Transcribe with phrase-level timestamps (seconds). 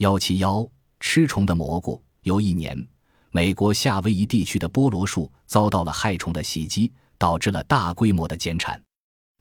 [0.00, 0.66] 幺七幺
[0.98, 2.02] 吃虫的蘑菇。
[2.22, 2.88] 有一年，
[3.32, 8.82] 美国夏威夷地区的菠萝树遭到了害虫的袭击，导致了大规模的减产，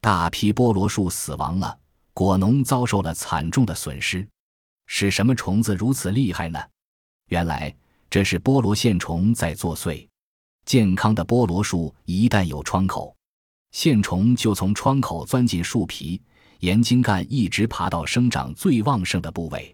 [0.01, 1.79] 大批菠萝树死亡了，
[2.13, 4.27] 果农遭受了惨重的损失。
[4.85, 6.59] 是什么虫子如此厉害呢？
[7.29, 7.73] 原来
[8.09, 10.05] 这是菠萝线虫在作祟。
[10.65, 13.15] 健康的菠萝树一旦有窗口，
[13.71, 16.21] 线虫就从窗口钻进树皮，
[16.59, 19.73] 沿茎干一直爬到生长最旺盛的部位。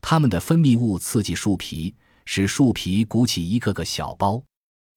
[0.00, 1.94] 它们的分泌物刺激树皮，
[2.24, 4.42] 使树皮鼓起一个个小包。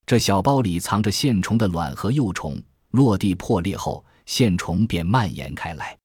[0.06, 5.98] 这小包里藏着线虫的卵和幼虫，落地破裂后，线虫便蔓延开来。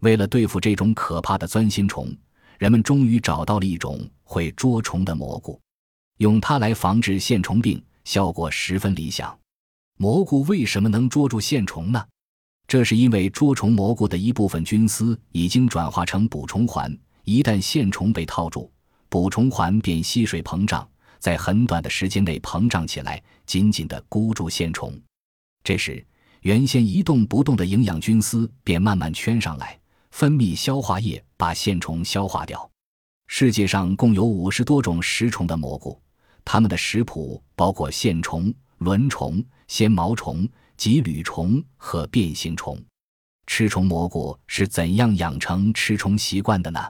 [0.00, 2.14] 为了对付这种可怕的钻心虫，
[2.58, 5.58] 人们终于找到了一种会捉虫的蘑菇，
[6.18, 9.38] 用它来防治线虫病，效果十分理想。
[9.96, 12.06] 蘑菇为什么能捉住线虫呢？
[12.68, 16.94] 这是因为捉虫蘑菇的一部分菌丝已经转化成捕虫环。
[17.26, 18.70] 一旦线虫被套住，
[19.08, 24.96] 捕虫环便吸水膨胀，在很短的时间内膨胀起来，紧紧地箍住线虫。
[25.64, 26.06] 这时，
[26.42, 29.76] 原先一动不动的营养菌丝便慢慢圈上来，
[30.12, 32.70] 分泌消化液把线虫消化掉。
[33.26, 36.00] 世界上共有五十多种食虫的蘑菇，
[36.44, 42.80] 它们的食谱包括线虫、轮虫、纤毛虫、棘缕虫和变形虫。
[43.48, 46.80] 吃虫蘑菇是怎样养成吃虫习惯的呢？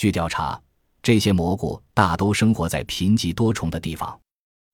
[0.00, 0.58] 据调查，
[1.02, 4.18] 这些蘑菇大都生活在贫瘠多虫的地方，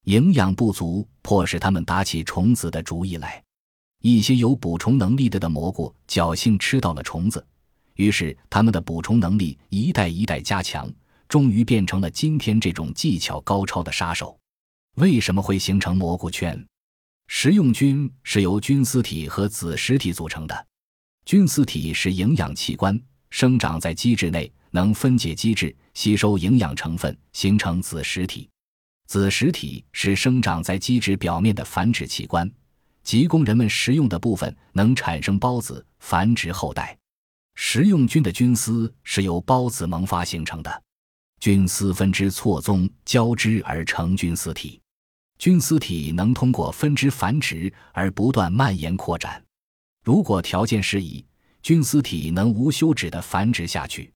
[0.05, 3.43] 营养不足迫使它们打起虫子的主意来。
[4.03, 7.45] 一些有捕虫能力的的蘑菇侥幸吃到了虫子，
[7.97, 10.89] 于是它们的捕虫能力一代一代加强，
[11.29, 14.39] 终于变成了今天这种技巧高超的杀手。
[14.95, 16.65] 为什么会形成蘑菇圈？
[17.27, 20.67] 食用菌是由菌丝体和子实体组成的，
[21.25, 22.97] 菌丝体是营养器官，
[23.31, 24.53] 生长在基质内。
[24.73, 28.47] 能分解基质，吸收营养成分，形成子实体。
[29.07, 32.51] 子实体是生长在基质表面的繁殖器官，
[33.03, 36.95] 即供人们食用的部分能产生孢子，繁殖后代。
[37.55, 40.83] 食用菌的菌丝是由孢子萌发形成的，
[41.41, 44.79] 菌丝分支错综交织而成菌丝体。
[45.39, 49.43] 菌丝体能通过分支繁殖而不断蔓延扩展。
[50.05, 51.25] 如果条件适宜，
[51.67, 54.09] 菌丝体能无休止地繁殖下去。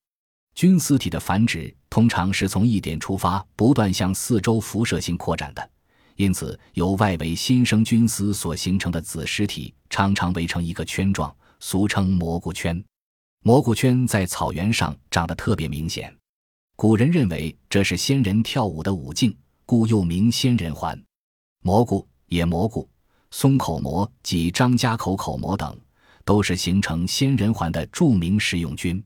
[0.55, 5.71] 菌丝体的繁殖通常是从一点出发，不断向四周辐射性扩展的，
[6.15, 12.81] 因此由外围新生菌丝所形成的子实体常常围成一个圈状，俗称蘑菇圈。
[13.43, 16.17] 蘑菇圈在草原上长得特别明显，
[16.77, 19.37] 古人认为这是仙人跳舞的舞镜，
[19.67, 20.97] 故又名仙人环。
[21.65, 22.89] 蘑菇、野蘑菇、
[23.33, 25.77] 松口蘑及张家口口蘑等，
[26.31, 29.03] 都是形成仙人环的著名食用菌。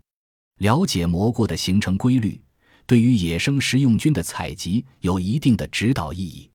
[0.59, 2.39] 了解蘑菇的形成规律，
[2.85, 6.51] 对于野生食用菌的采集有一定的指导意义。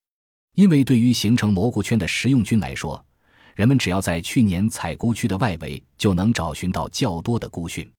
[0.54, 3.04] 因为对于形成蘑菇圈的食用菌来说，
[3.56, 7.92] 人们只要在去年采菇区的外围就能找寻到较多的菇菌。